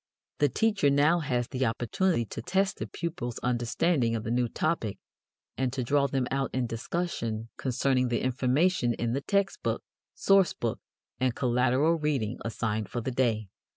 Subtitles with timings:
[0.39, 4.97] The teacher now has the opportunity to test the pupils' understanding of the new topic
[5.59, 9.83] and to draw them out in discussion concerning the information in the text book,
[10.15, 10.79] source book,
[11.19, 13.49] and collateral reading assigned for the day.